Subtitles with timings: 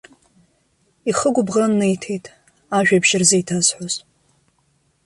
[1.09, 2.25] Ихы гәыбӷан неиҭеит,
[2.77, 3.93] ажәабжь рзеиҭазҳәоз.